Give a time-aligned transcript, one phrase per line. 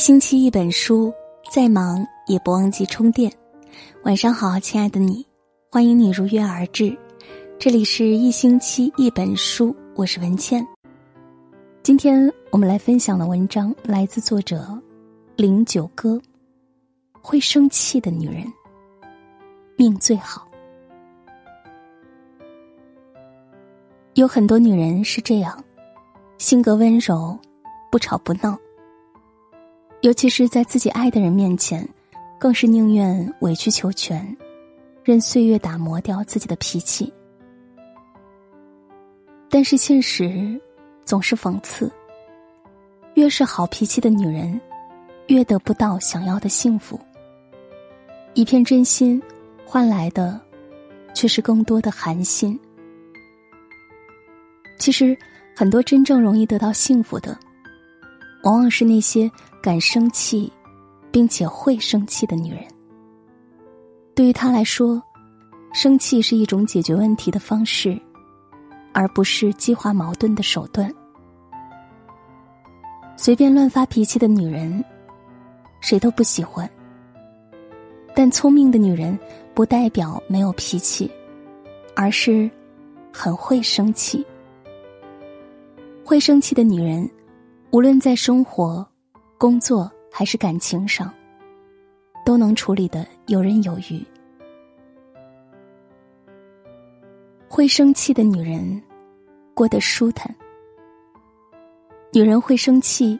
[0.00, 1.12] 星期一本书，
[1.52, 3.30] 再忙也不忘记充电。
[4.02, 5.26] 晚上好，亲爱的你，
[5.70, 6.96] 欢迎你如约而至。
[7.58, 10.66] 这里是一星期一本书，我是文倩。
[11.82, 14.66] 今天我们来分享的文章来自作者
[15.36, 16.18] 零九哥。
[17.20, 18.50] 会生气的女人，
[19.76, 20.48] 命最好。
[24.14, 25.62] 有很多女人是这样，
[26.38, 27.38] 性格温柔，
[27.92, 28.58] 不吵不闹。
[30.02, 31.86] 尤其是在自己爱的人面前，
[32.38, 34.34] 更是宁愿委曲求全，
[35.04, 37.12] 任岁月打磨掉自己的脾气。
[39.50, 40.58] 但是现实
[41.04, 41.92] 总是讽刺，
[43.14, 44.58] 越是好脾气的女人，
[45.26, 46.98] 越得不到想要的幸福。
[48.32, 49.22] 一片真心，
[49.66, 50.40] 换来的
[51.12, 52.58] 却是更多的寒心。
[54.78, 55.14] 其实，
[55.54, 57.38] 很多真正容易得到幸福的，
[58.42, 59.30] 往往是那些。
[59.62, 60.50] 敢生气，
[61.10, 62.64] 并且会生气的女人，
[64.14, 65.02] 对于她来说，
[65.74, 68.00] 生气是一种解决问题的方式，
[68.94, 70.90] 而不是激化矛盾的手段。
[73.18, 74.82] 随便乱发脾气的女人，
[75.82, 76.66] 谁都不喜欢。
[78.14, 79.18] 但聪明的女人
[79.52, 81.10] 不代表没有脾气，
[81.94, 82.50] 而是
[83.12, 84.24] 很会生气。
[86.02, 87.06] 会生气的女人，
[87.72, 88.86] 无论在生活。
[89.38, 91.10] 工作还是感情上，
[92.26, 94.04] 都能处理的游刃有余。
[97.48, 98.82] 会生气的女人，
[99.54, 100.30] 过得舒坦。
[102.12, 103.18] 女人会生气，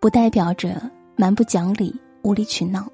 [0.00, 0.82] 不代表着
[1.14, 2.90] 蛮不讲理、无理取闹，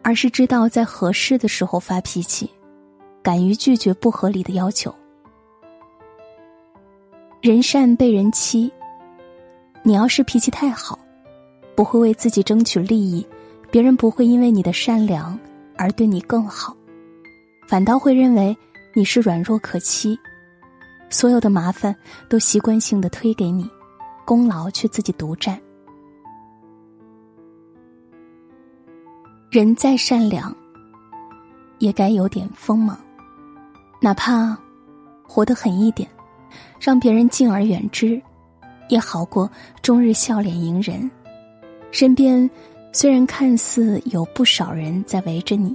[0.00, 2.48] 而是知道在合适的时候发脾气，
[3.24, 4.94] 敢于拒绝不合理的要求。
[7.40, 8.72] 人善被人欺，
[9.82, 10.98] 你要是脾气太好。
[11.76, 13.26] 不会为自己争取利益，
[13.70, 15.38] 别人不会因为你的善良
[15.78, 16.76] 而对你更好，
[17.66, 18.54] 反倒会认为
[18.92, 20.18] 你是软弱可欺，
[21.08, 21.96] 所有的麻烦
[22.28, 23.66] 都习惯性的推给你，
[24.26, 25.58] 功劳却自己独占。
[29.50, 30.54] 人再善良，
[31.78, 32.98] 也该有点锋芒，
[34.02, 34.54] 哪怕
[35.26, 36.06] 活得狠一点，
[36.78, 38.20] 让别人敬而远之，
[38.90, 41.10] 也好过终日笑脸迎人。
[41.90, 42.48] 身边
[42.92, 45.74] 虽然看似有不少人在围着你，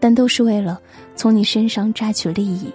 [0.00, 0.80] 但都是为了
[1.14, 2.72] 从你身上榨取利益。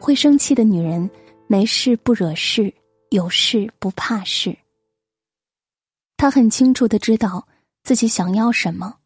[0.00, 1.08] 会生气的女人，
[1.46, 2.72] 没事不惹事，
[3.10, 4.56] 有事不怕事。
[6.16, 7.46] 她很清楚的知道
[7.82, 8.96] 自己想要什么，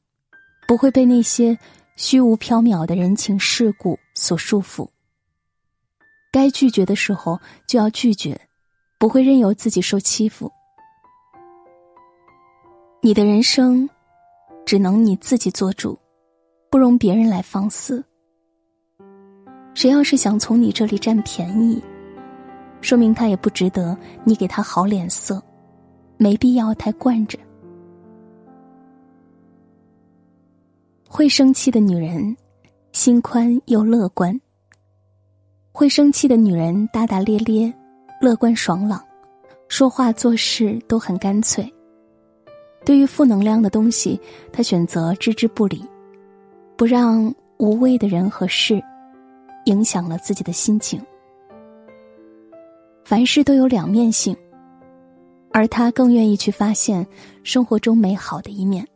[0.67, 1.59] 不会被那些
[1.97, 4.89] 虚无缥缈的人情世故所束缚。
[6.33, 8.41] 该拒绝的时候就要拒绝，
[9.03, 10.49] 不会任由自己受欺负。
[13.01, 13.91] 你的人生，
[14.65, 15.99] 只能你自己做主，
[16.71, 18.05] 不容别人来放肆。
[19.75, 21.83] 谁要是想从你这里占便宜，
[22.81, 25.43] 说明他也不值得你给他好脸色，
[26.17, 27.37] 没必要太惯着。
[31.09, 32.37] 会生气的女人，
[32.93, 34.41] 心宽又乐观。
[35.73, 37.75] 会生气的女人大大咧咧，
[38.23, 39.05] 乐观爽朗，
[39.67, 41.69] 说话做事都很干脆。
[42.85, 44.21] 对于负能量的东西，
[44.53, 45.85] 他选择置之不理，
[46.77, 48.81] 不让无谓的人和事
[49.65, 51.03] 影响了自己的心情。
[53.05, 54.37] 凡事都有两面性，
[55.51, 57.05] 而他更愿意去发现
[57.43, 58.87] 生活中美好的一面。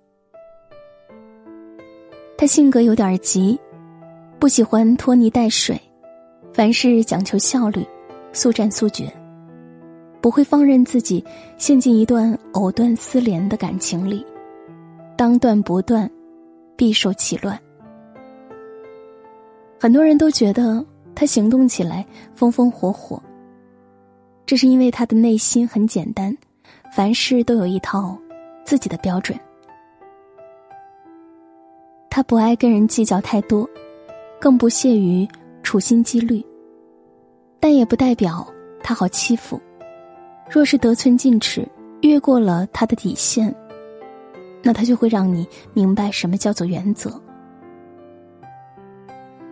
[2.39, 3.59] 他性格有点急，
[4.39, 5.77] 不喜欢拖泥带水，
[6.53, 7.85] 凡事讲求效率，
[8.37, 9.11] 速战速决。
[10.21, 11.25] 不会放任自己
[11.57, 14.27] 陷进一段藕断丝连的感情里，
[15.17, 16.11] 当断不断，
[16.77, 17.57] 必受其乱。
[19.79, 20.85] 很多人都觉得
[21.15, 22.05] 他行动起来
[22.35, 23.23] 风风火火，
[24.45, 26.37] 这是因为他的内心很简单，
[26.93, 28.19] 凡事都有一套
[28.65, 29.39] 自己的标准。
[32.11, 33.69] 他不爱跟人计较太多，
[34.41, 35.29] 更不屑于
[35.63, 36.45] 处心积虑，
[37.59, 38.47] 但也不代表
[38.83, 39.61] 他好欺负。
[40.49, 41.67] 若是得寸进尺，
[42.03, 43.53] 越过了他的底线，
[44.63, 47.21] 那他就会让你明白什么叫做原则。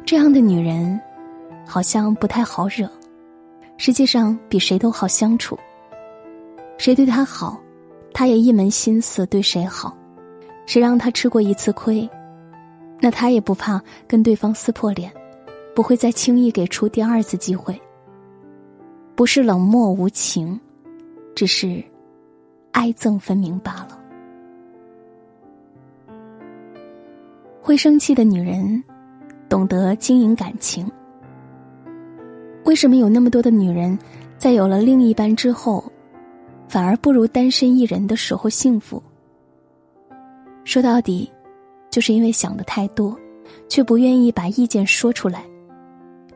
[0.04, 1.00] 这样的女人，
[1.66, 2.88] 好像不太好惹，
[3.76, 5.58] 实际上比谁都好相处。
[6.78, 7.58] 谁对她好，
[8.12, 9.96] 她也一门心思对谁好。
[10.66, 12.08] 谁让她吃过一次亏，
[13.00, 15.10] 那她也不怕跟对方撕破脸，
[15.74, 17.80] 不会再轻易给出第二次机会。
[19.14, 20.58] 不是冷漠无情。
[21.37, 21.82] 只是
[22.70, 24.00] 爱憎分明罢了。
[27.61, 28.81] 会生气的女人，
[29.49, 30.88] 懂得经营感情。
[32.64, 33.99] 为什么有那么多的女人，
[34.38, 35.82] 在有了另一半之后，
[36.69, 39.02] 反而不如单身一人的时候幸福？
[40.62, 41.28] 说到底，
[41.90, 43.19] 就是因为想的太多，
[43.69, 45.44] 却不愿意把意见说出来，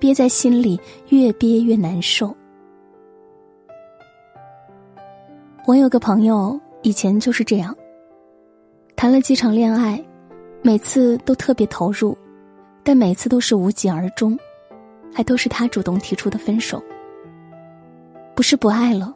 [0.00, 0.76] 憋在心里，
[1.10, 2.34] 越憋越难受。
[5.68, 7.76] 我有个朋友，以前就是这样，
[8.96, 10.02] 谈了几场恋爱。
[10.62, 12.16] 每次都特别投入，
[12.82, 14.34] 但每次都是无疾而终，
[15.12, 16.82] 还都是他主动提出的分手。
[18.34, 19.14] 不是不爱了，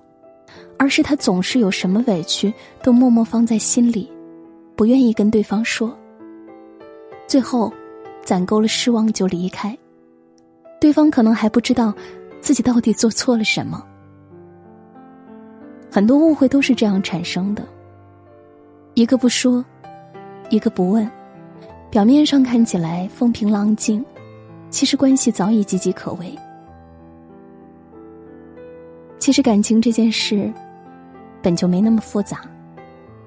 [0.77, 2.53] 而是他总是有什么委屈
[2.83, 4.13] 都默默放在心里，
[4.77, 5.97] 不愿意跟对方说。
[7.27, 7.73] 最后，
[8.23, 9.75] 攒够了失望就离开，
[10.79, 11.95] 对方可能还不知道
[12.43, 13.83] 自己到底做错了什么。
[15.95, 17.63] 很多误会都是这样产生的，
[18.95, 19.63] 一个不说，
[20.49, 21.07] 一个不问。
[21.91, 24.03] 表面上看起来风平浪静，
[24.71, 26.35] 其实关系早已岌岌可危。
[29.19, 30.51] 其实感情这件事，
[31.43, 32.41] 本就没那么复杂，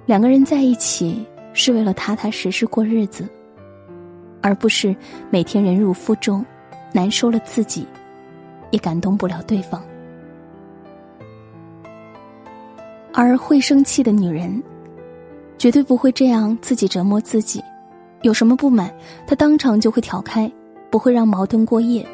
[0.08, 1.24] 两个人在一起
[1.54, 3.30] 是为了踏踏实实过日子，
[4.42, 4.96] 而不是
[5.30, 6.44] 每天忍辱负重，
[6.92, 7.86] 难受了自己，
[8.72, 9.80] 也感动不了对方。
[13.18, 14.62] 而会生气的女人，
[15.58, 17.64] 绝对不会这样自己折磨自己。
[18.24, 18.94] 有什么不满，
[19.26, 20.52] 她当场就会挑开，
[20.92, 22.06] 不会让矛盾过夜，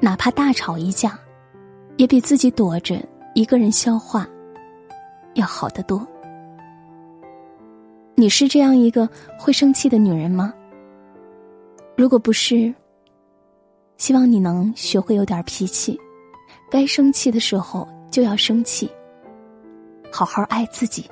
[0.00, 1.16] 哪怕大吵一架，
[1.96, 3.00] 也比自己躲着
[3.36, 4.28] 一个人消化
[5.34, 6.04] 要好得多。
[8.16, 9.08] 你是这样一个
[9.38, 10.52] 会生气的女人吗？
[11.96, 12.74] 如果不是，
[13.96, 15.96] 希望你能学会有点脾气，
[16.68, 18.90] 该生气的时候就要生气，
[20.12, 21.08] 好好爱自己。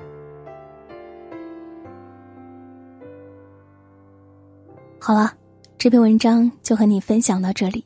[4.99, 5.33] 好了，
[5.77, 7.85] 这篇文章就和你分享到这里，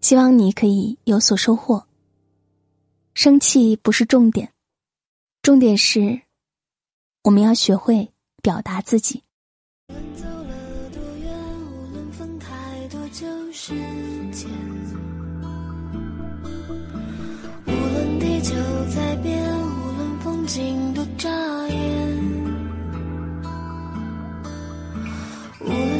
[0.00, 1.84] 希望你可以有所收获。
[3.12, 4.52] 生气不是重点，
[5.42, 6.22] 重点是
[7.22, 8.12] 我们要学会
[8.42, 9.22] 表达自己。
[9.88, 9.94] 无
[11.92, 13.74] 论分开多久时
[14.32, 14.48] 间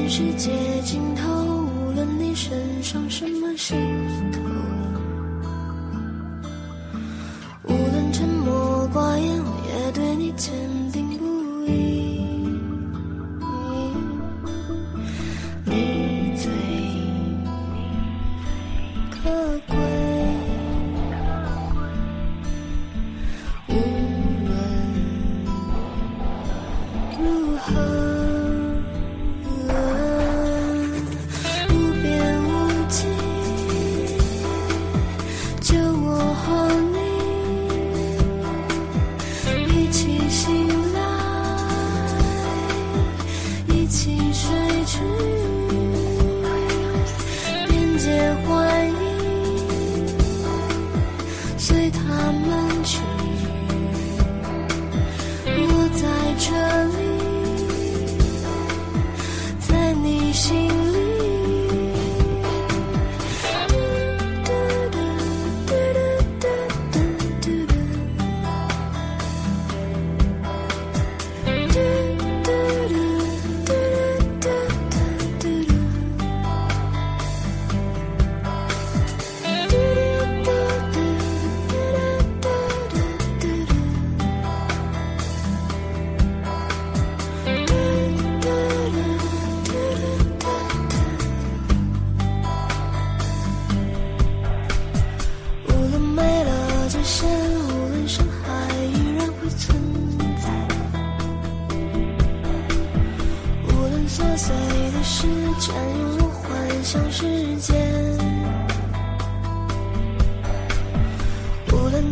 [0.09, 0.51] 世界
[0.83, 1.25] 尽头，
[1.65, 3.77] 无论你身上什么心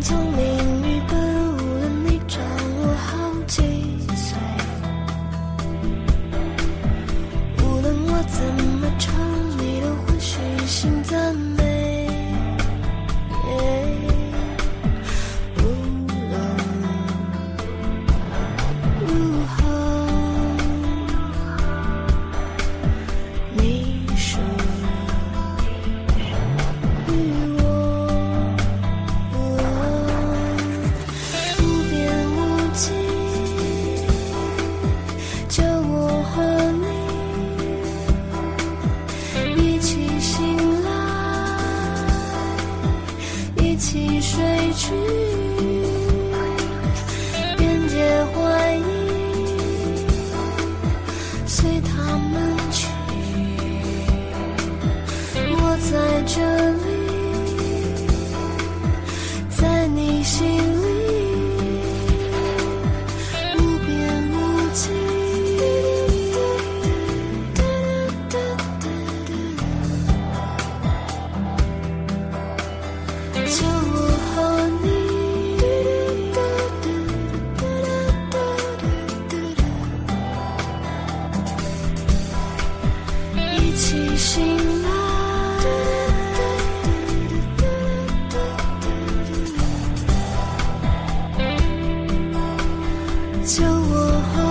[0.03, 0.52] 聪明
[93.45, 94.42] 救我